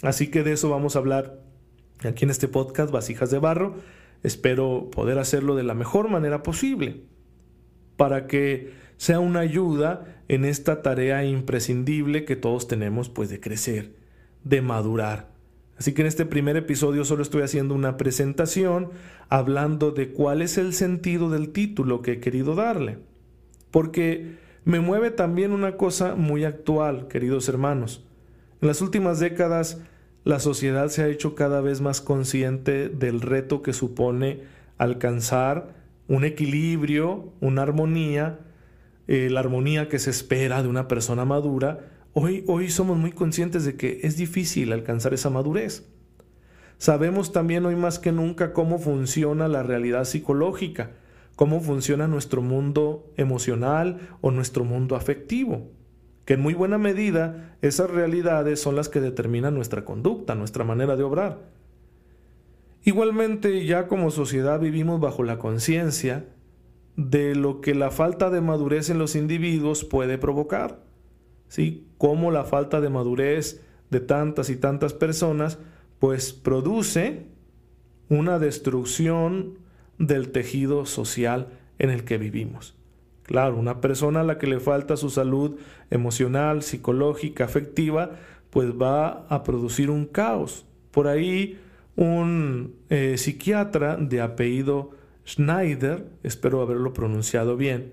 [0.02, 1.40] Así que de eso vamos a hablar
[2.04, 3.76] aquí en este podcast, Vasijas de Barro.
[4.22, 7.04] Espero poder hacerlo de la mejor manera posible
[7.96, 13.94] para que sea una ayuda en esta tarea imprescindible que todos tenemos pues de crecer,
[14.42, 15.32] de madurar.
[15.76, 18.90] Así que en este primer episodio solo estoy haciendo una presentación
[19.28, 22.98] hablando de cuál es el sentido del título que he querido darle.
[23.70, 28.04] Porque me mueve también una cosa muy actual, queridos hermanos.
[28.62, 29.80] En las últimas décadas
[30.22, 34.42] la sociedad se ha hecho cada vez más consciente del reto que supone
[34.78, 35.74] alcanzar
[36.08, 38.38] un equilibrio, una armonía
[39.06, 43.64] eh, la armonía que se espera de una persona madura, hoy, hoy somos muy conscientes
[43.64, 45.86] de que es difícil alcanzar esa madurez.
[46.78, 50.92] Sabemos también hoy más que nunca cómo funciona la realidad psicológica,
[51.36, 55.70] cómo funciona nuestro mundo emocional o nuestro mundo afectivo,
[56.24, 60.96] que en muy buena medida esas realidades son las que determinan nuestra conducta, nuestra manera
[60.96, 61.40] de obrar.
[62.84, 66.26] Igualmente, ya como sociedad vivimos bajo la conciencia
[66.96, 70.82] de lo que la falta de madurez en los individuos puede provocar.
[71.48, 71.86] ¿Sí?
[71.98, 75.58] Cómo la falta de madurez de tantas y tantas personas
[75.98, 77.26] pues produce
[78.08, 79.58] una destrucción
[79.98, 82.76] del tejido social en el que vivimos.
[83.22, 85.56] Claro, una persona a la que le falta su salud
[85.90, 88.12] emocional, psicológica, afectiva,
[88.50, 90.66] pues va a producir un caos.
[90.90, 91.58] Por ahí
[91.96, 94.90] un eh, psiquiatra de apellido
[95.26, 97.92] Schneider, espero haberlo pronunciado bien,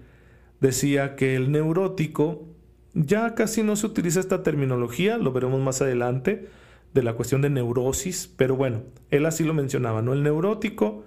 [0.59, 2.47] decía que el neurótico,
[2.93, 6.47] ya casi no se utiliza esta terminología, lo veremos más adelante,
[6.93, 10.13] de la cuestión de neurosis, pero bueno, él así lo mencionaba, ¿no?
[10.13, 11.05] El neurótico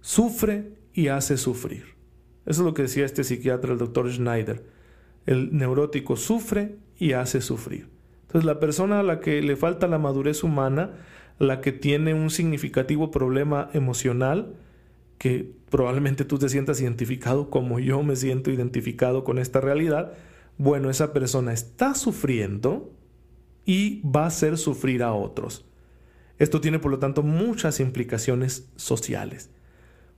[0.00, 1.84] sufre y hace sufrir.
[2.46, 4.64] Eso es lo que decía este psiquiatra, el doctor Schneider.
[5.26, 7.88] El neurótico sufre y hace sufrir.
[8.22, 10.92] Entonces la persona a la que le falta la madurez humana,
[11.38, 14.54] la que tiene un significativo problema emocional,
[15.18, 20.12] que probablemente tú te sientas identificado como yo me siento identificado con esta realidad,
[20.56, 22.92] bueno, esa persona está sufriendo
[23.64, 25.66] y va a hacer sufrir a otros.
[26.38, 29.50] Esto tiene, por lo tanto, muchas implicaciones sociales.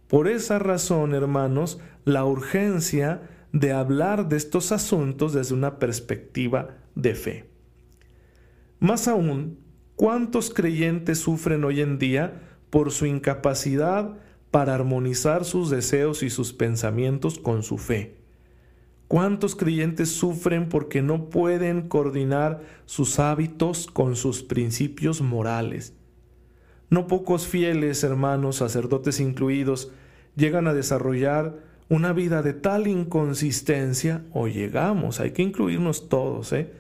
[0.07, 7.15] Por esa razón, hermanos, la urgencia de hablar de estos asuntos desde una perspectiva de
[7.15, 7.51] fe.
[8.79, 9.59] Más aún,
[9.97, 14.19] ¿cuántos creyentes sufren hoy en día por su incapacidad
[14.51, 18.17] para armonizar sus deseos y sus pensamientos con su fe.
[19.07, 25.95] ¿Cuántos creyentes sufren porque no pueden coordinar sus hábitos con sus principios morales?
[26.91, 29.91] No pocos fieles hermanos, sacerdotes incluidos,
[30.37, 31.59] llegan a desarrollar
[31.89, 36.73] una vida de tal inconsistencia, o llegamos, hay que incluirnos todos, ¿eh?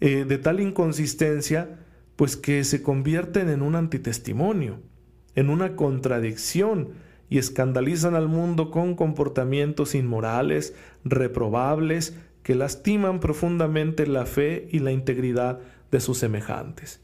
[0.00, 1.80] Eh, de tal inconsistencia,
[2.14, 4.80] pues que se convierten en un antitestimonio,
[5.38, 6.88] en una contradicción,
[7.30, 10.74] y escandalizan al mundo con comportamientos inmorales,
[11.04, 15.60] reprobables, que lastiman profundamente la fe y la integridad
[15.92, 17.00] de sus semejantes.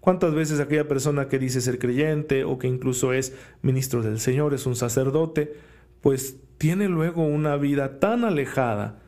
[0.00, 4.52] ¿Cuántas veces aquella persona que dice ser creyente o que incluso es ministro del Señor,
[4.52, 5.54] es un sacerdote,
[6.02, 9.00] pues tiene luego una vida tan alejada,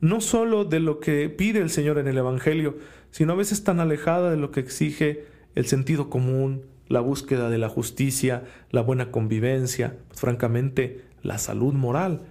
[0.00, 2.76] no solo de lo que pide el Señor en el Evangelio,
[3.12, 7.58] sino a veces tan alejada de lo que exige el sentido común, la búsqueda de
[7.58, 12.22] la justicia, la buena convivencia, pues, francamente la salud moral.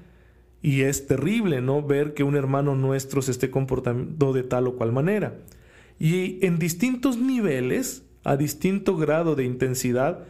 [0.61, 1.81] Y es terrible, ¿no?
[1.81, 5.35] Ver que un hermano nuestro se esté comportando de tal o cual manera.
[5.99, 10.25] Y en distintos niveles, a distinto grado de intensidad,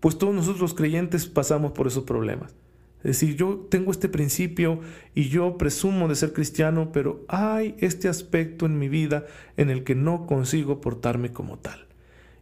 [0.00, 2.54] pues todos nosotros los creyentes pasamos por esos problemas.
[2.98, 4.80] Es decir, yo tengo este principio
[5.14, 9.24] y yo presumo de ser cristiano, pero hay este aspecto en mi vida
[9.56, 11.89] en el que no consigo portarme como tal.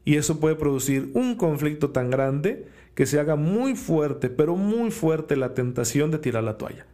[0.04, 4.90] Y eso puede producir un conflicto tan grande que se haga muy fuerte, pero muy
[4.90, 6.86] fuerte la tentación de tirar la toalla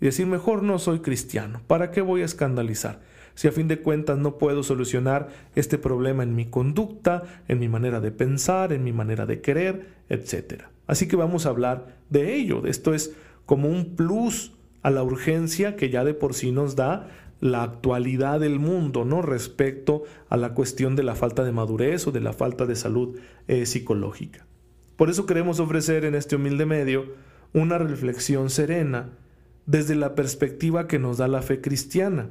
[0.00, 3.00] y decir, mejor no soy cristiano, ¿para qué voy a escandalizar?
[3.34, 7.68] Si a fin de cuentas no puedo solucionar este problema en mi conducta, en mi
[7.68, 10.64] manera de pensar, en mi manera de querer, etc.
[10.86, 12.66] Así que vamos a hablar de ello.
[12.66, 13.14] Esto es
[13.44, 17.08] como un plus a la urgencia que ya de por sí nos da
[17.40, 19.22] la actualidad del mundo, ¿no?
[19.22, 23.18] Respecto a la cuestión de la falta de madurez o de la falta de salud
[23.48, 24.46] eh, psicológica.
[24.96, 27.14] Por eso queremos ofrecer en este humilde medio
[27.52, 29.10] una reflexión serena
[29.66, 32.30] desde la perspectiva que nos da la fe cristiana.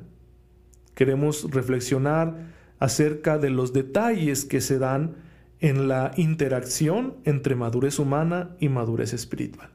[0.95, 5.15] Queremos reflexionar acerca de los detalles que se dan
[5.59, 9.69] en la interacción entre madurez humana y madurez espiritual.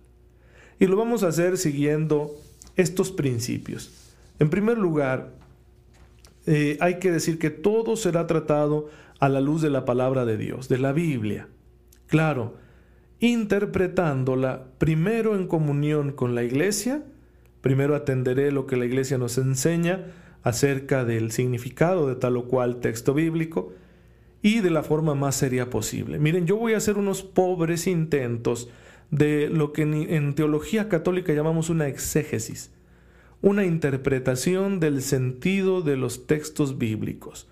[0.79, 2.35] Y lo vamos a hacer siguiendo
[2.77, 4.00] estos principios.
[4.41, 5.35] En primer lugar,
[6.47, 8.89] eh, hay que decir que todo será tratado
[9.21, 11.47] a la luz de la palabra de Dios, de la Biblia.
[12.09, 12.57] Claro,
[13.21, 17.05] interpretándola primero en comunión con la iglesia
[17.61, 20.07] Primero atenderé lo que la iglesia nos enseña
[20.43, 23.73] acerca del significado de tal o cual texto bíblico
[24.43, 26.19] y de la forma más seria posible.
[26.19, 28.71] Miren, yo voy a hacer unos pobres intentos
[29.11, 32.73] de lo que en teología católica llamamos una exégesis,
[33.43, 37.49] una interpretación del sentido de los textos bíblicos.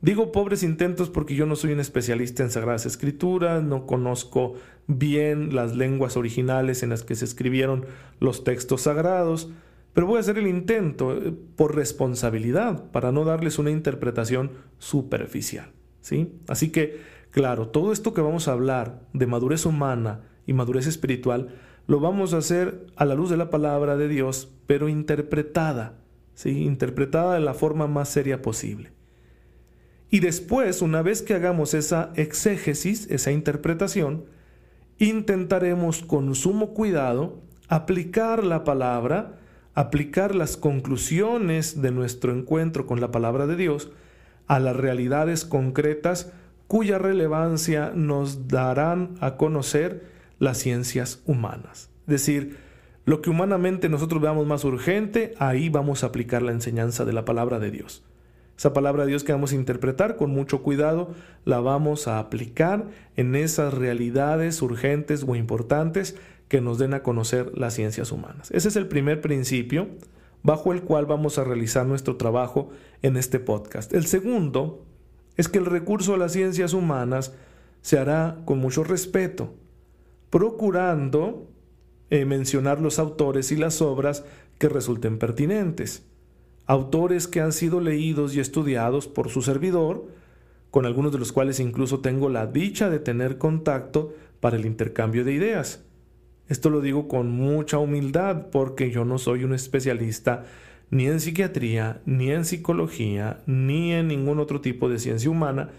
[0.00, 4.54] Digo pobres intentos porque yo no soy un especialista en Sagradas Escrituras, no conozco
[4.86, 7.84] bien las lenguas originales en las que se escribieron
[8.20, 9.50] los textos sagrados,
[9.92, 15.72] pero voy a hacer el intento eh, por responsabilidad para no darles una interpretación superficial.
[16.00, 16.32] ¿sí?
[16.46, 17.00] Así que,
[17.32, 21.48] claro, todo esto que vamos a hablar de madurez humana y madurez espiritual,
[21.88, 25.94] lo vamos a hacer a la luz de la palabra de Dios, pero interpretada,
[26.34, 26.64] ¿sí?
[26.64, 28.92] interpretada de la forma más seria posible.
[30.10, 34.26] Y después, una vez que hagamos esa exégesis, esa interpretación,
[34.98, 39.38] intentaremos con sumo cuidado aplicar la palabra,
[39.74, 43.90] aplicar las conclusiones de nuestro encuentro con la palabra de Dios
[44.46, 46.32] a las realidades concretas
[46.66, 51.90] cuya relevancia nos darán a conocer las ciencias humanas.
[52.02, 52.58] Es decir,
[53.04, 57.24] lo que humanamente nosotros veamos más urgente, ahí vamos a aplicar la enseñanza de la
[57.24, 58.04] palabra de Dios.
[58.56, 61.14] Esa palabra de Dios que vamos a interpretar con mucho cuidado,
[61.44, 66.16] la vamos a aplicar en esas realidades urgentes o importantes
[66.48, 68.50] que nos den a conocer las ciencias humanas.
[68.50, 69.88] Ese es el primer principio
[70.42, 72.70] bajo el cual vamos a realizar nuestro trabajo
[73.02, 73.92] en este podcast.
[73.92, 74.84] El segundo
[75.36, 77.34] es que el recurso a las ciencias humanas
[77.80, 79.54] se hará con mucho respeto,
[80.30, 81.48] procurando
[82.10, 84.24] eh, mencionar los autores y las obras
[84.58, 86.08] que resulten pertinentes
[86.68, 90.06] autores que han sido leídos y estudiados por su servidor,
[90.70, 95.24] con algunos de los cuales incluso tengo la dicha de tener contacto para el intercambio
[95.24, 95.82] de ideas.
[96.46, 100.44] Esto lo digo con mucha humildad porque yo no soy un especialista
[100.90, 105.70] ni en psiquiatría, ni en psicología, ni en ningún otro tipo de ciencia humana.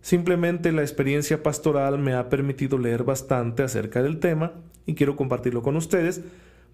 [0.00, 4.52] Simplemente la experiencia pastoral me ha permitido leer bastante acerca del tema
[4.86, 6.22] y quiero compartirlo con ustedes.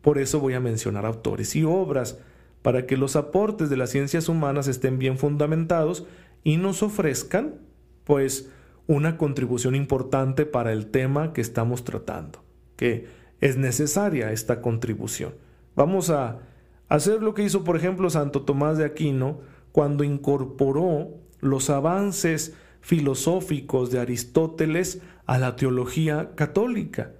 [0.03, 2.19] Por eso voy a mencionar autores y obras
[2.63, 6.07] para que los aportes de las ciencias humanas estén bien fundamentados
[6.45, 7.57] y nos ofrezcan,
[8.05, 8.51] pues,
[8.87, 12.43] una contribución importante para el tema que estamos tratando,
[12.77, 13.07] que
[13.41, 15.35] es necesaria esta contribución.
[15.75, 16.41] Vamos a
[16.89, 19.41] hacer lo que hizo, por ejemplo, Santo Tomás de Aquino
[19.73, 21.09] cuando incorporó
[21.41, 22.55] los avances
[22.85, 27.13] filosóficos de Aristóteles a la teología católica.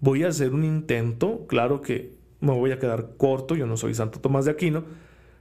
[0.00, 3.92] Voy a hacer un intento, claro que me voy a quedar corto, yo no soy
[3.92, 4.84] Santo Tomás de Aquino,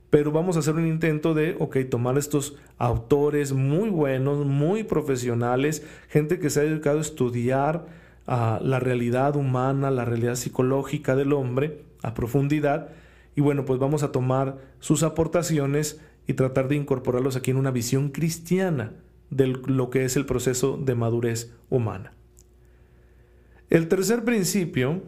[0.09, 5.81] pero vamos a hacer un intento de, ok, tomar estos autores muy buenos, muy profesionales,
[6.09, 7.85] gente que se ha dedicado a estudiar
[8.27, 12.89] la realidad humana, la realidad psicológica del hombre a profundidad,
[13.33, 17.71] y bueno, pues vamos a tomar sus aportaciones y tratar de incorporarlos aquí en una
[17.71, 18.91] visión cristiana
[19.29, 22.13] de lo que es el proceso de madurez humana.
[23.69, 25.03] El tercer principio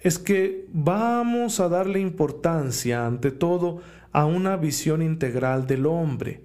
[0.00, 3.80] es que vamos a darle importancia ante todo
[4.12, 6.44] a una visión integral del hombre,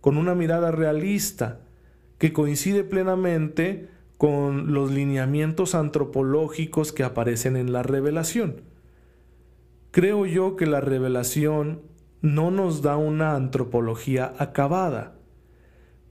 [0.00, 1.60] con una mirada realista
[2.18, 8.62] que coincide plenamente con los lineamientos antropológicos que aparecen en la revelación.
[9.90, 11.82] Creo yo que la revelación
[12.20, 15.16] no nos da una antropología acabada,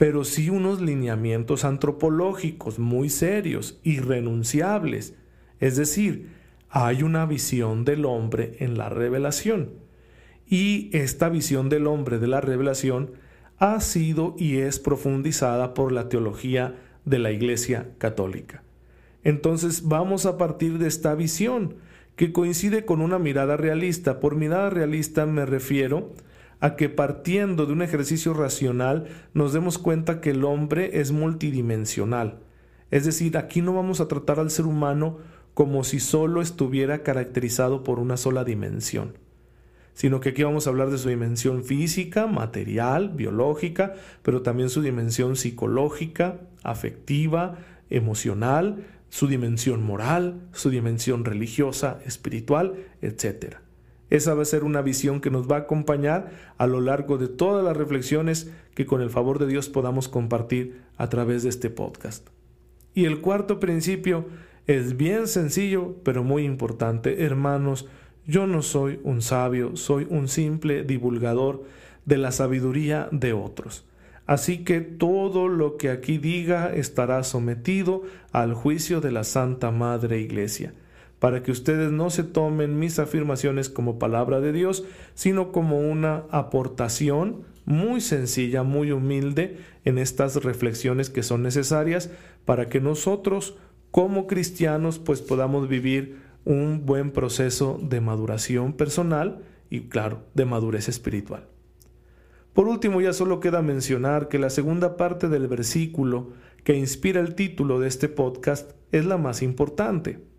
[0.01, 5.13] pero sí unos lineamientos antropológicos muy serios, irrenunciables.
[5.59, 6.31] Es decir,
[6.71, 9.69] hay una visión del hombre en la revelación.
[10.49, 13.11] Y esta visión del hombre de la revelación
[13.59, 16.73] ha sido y es profundizada por la teología
[17.05, 18.63] de la Iglesia Católica.
[19.23, 21.75] Entonces vamos a partir de esta visión,
[22.15, 24.19] que coincide con una mirada realista.
[24.19, 26.09] Por mirada realista me refiero
[26.61, 32.39] a que partiendo de un ejercicio racional nos demos cuenta que el hombre es multidimensional.
[32.91, 35.17] Es decir, aquí no vamos a tratar al ser humano
[35.53, 39.17] como si solo estuviera caracterizado por una sola dimensión,
[39.93, 44.81] sino que aquí vamos a hablar de su dimensión física, material, biológica, pero también su
[44.81, 47.57] dimensión psicológica, afectiva,
[47.89, 53.57] emocional, su dimensión moral, su dimensión religiosa, espiritual, etc.
[54.11, 57.29] Esa va a ser una visión que nos va a acompañar a lo largo de
[57.29, 61.69] todas las reflexiones que con el favor de Dios podamos compartir a través de este
[61.69, 62.27] podcast.
[62.93, 64.25] Y el cuarto principio
[64.67, 67.23] es bien sencillo, pero muy importante.
[67.23, 67.87] Hermanos,
[68.27, 71.63] yo no soy un sabio, soy un simple divulgador
[72.05, 73.85] de la sabiduría de otros.
[74.25, 78.03] Así que todo lo que aquí diga estará sometido
[78.33, 80.73] al juicio de la Santa Madre Iglesia
[81.21, 86.23] para que ustedes no se tomen mis afirmaciones como palabra de Dios, sino como una
[86.31, 92.09] aportación muy sencilla, muy humilde en estas reflexiones que son necesarias
[92.43, 93.55] para que nosotros
[93.91, 100.89] como cristianos pues podamos vivir un buen proceso de maduración personal y claro, de madurez
[100.89, 101.45] espiritual.
[102.53, 106.31] Por último, ya solo queda mencionar que la segunda parte del versículo
[106.63, 110.30] que inspira el título de este podcast es la más importante.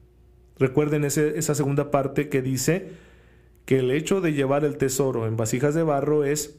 [0.59, 2.91] Recuerden esa segunda parte que dice
[3.65, 6.59] que el hecho de llevar el tesoro en vasijas de barro es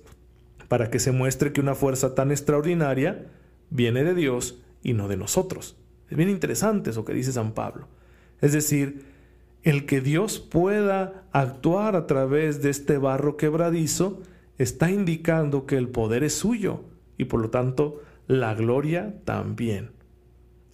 [0.68, 3.28] para que se muestre que una fuerza tan extraordinaria
[3.70, 5.76] viene de Dios y no de nosotros.
[6.10, 7.88] Es bien interesante eso que dice San Pablo.
[8.42, 9.06] Es decir,
[9.64, 14.22] el que Dios pueda actuar a través de este barro quebradizo
[14.58, 16.82] está indicando que el poder es suyo
[17.18, 19.92] y por lo tanto la gloria también.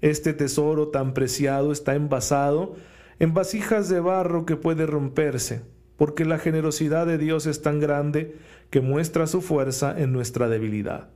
[0.01, 2.75] Este tesoro tan preciado está envasado
[3.19, 5.61] en vasijas de barro que puede romperse,
[5.97, 8.35] porque la generosidad de Dios es tan grande
[8.69, 11.09] que muestra su fuerza en nuestra debilidad.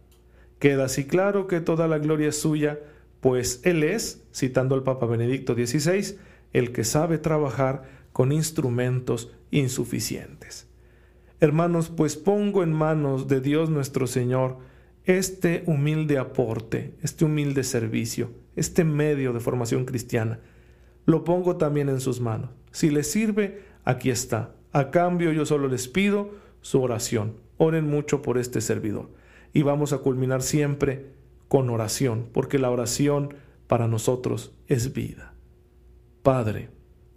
[0.60, 2.80] Queda así claro que toda la gloria es suya,
[3.22, 6.18] pues Él es, citando al Papa Benedicto XVI,
[6.52, 10.68] el que sabe trabajar con instrumentos insuficientes.
[11.40, 14.60] Hermanos, pues pongo en manos de Dios nuestro Señor
[15.06, 20.40] este humilde aporte, este humilde servicio, este medio de formación cristiana,
[21.06, 22.50] lo pongo también en sus manos.
[22.72, 24.56] Si les sirve, aquí está.
[24.72, 26.32] A cambio yo solo les pido
[26.62, 27.36] su oración.
[27.58, 29.10] Oren mucho por este servidor.
[29.54, 31.12] Y vamos a culminar siempre
[31.48, 33.36] con oración, porque la oración
[33.68, 35.34] para nosotros es vida.
[36.24, 36.70] Padre,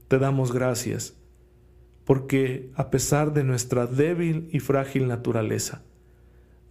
[0.09, 1.15] te damos gracias,
[2.05, 5.83] porque a pesar de nuestra débil y frágil naturaleza,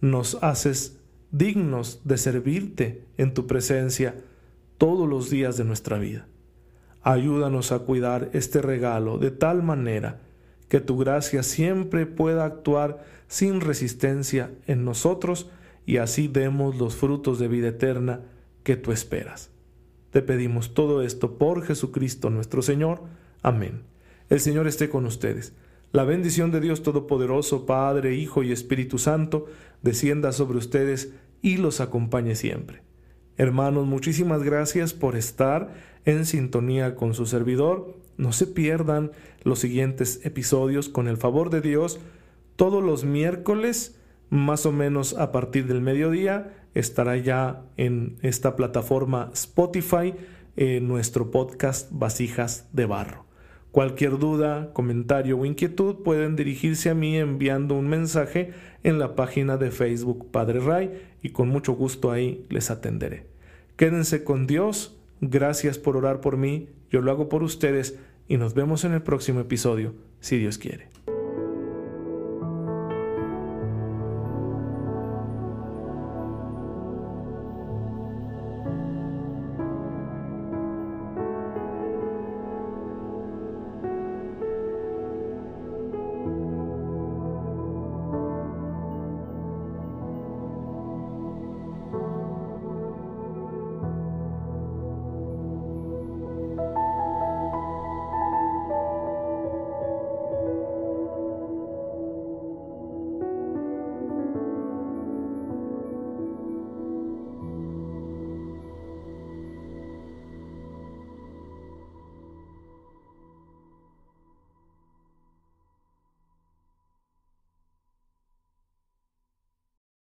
[0.00, 1.00] nos haces
[1.32, 4.14] dignos de servirte en tu presencia
[4.78, 6.28] todos los días de nuestra vida.
[7.08, 10.18] Ayúdanos a cuidar este regalo de tal manera
[10.68, 15.48] que tu gracia siempre pueda actuar sin resistencia en nosotros
[15.86, 18.22] y así demos los frutos de vida eterna
[18.64, 19.50] que tú esperas.
[20.10, 23.02] Te pedimos todo esto por Jesucristo nuestro Señor.
[23.40, 23.82] Amén.
[24.28, 25.54] El Señor esté con ustedes.
[25.92, 29.46] La bendición de Dios Todopoderoso, Padre, Hijo y Espíritu Santo,
[29.80, 32.85] descienda sobre ustedes y los acompañe siempre.
[33.38, 35.74] Hermanos, muchísimas gracias por estar
[36.06, 37.94] en sintonía con su servidor.
[38.16, 39.12] No se pierdan
[39.42, 42.00] los siguientes episodios con el favor de Dios.
[42.56, 49.30] Todos los miércoles, más o menos a partir del mediodía, estará ya en esta plataforma
[49.34, 50.14] Spotify
[50.80, 53.25] nuestro podcast Vasijas de Barro.
[53.76, 59.58] Cualquier duda, comentario o inquietud pueden dirigirse a mí enviando un mensaje en la página
[59.58, 63.26] de Facebook Padre Ray y con mucho gusto ahí les atenderé.
[63.76, 67.98] Quédense con Dios, gracias por orar por mí, yo lo hago por ustedes
[68.28, 70.88] y nos vemos en el próximo episodio, si Dios quiere.